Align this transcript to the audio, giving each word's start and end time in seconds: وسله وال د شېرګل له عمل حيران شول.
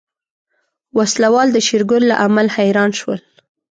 وسله 0.97 1.29
وال 1.33 1.49
د 1.53 1.57
شېرګل 1.67 2.03
له 2.09 2.15
عمل 2.23 2.47
حيران 2.55 2.91
شول. 2.99 3.19